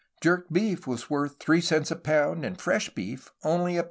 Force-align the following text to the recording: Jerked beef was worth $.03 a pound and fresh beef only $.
Jerked 0.19 0.51
beef 0.51 0.87
was 0.87 1.11
worth 1.11 1.37
$.03 1.37 1.91
a 1.91 1.95
pound 1.95 2.43
and 2.43 2.59
fresh 2.59 2.89
beef 2.89 3.31
only 3.43 3.77
$. 3.77 3.79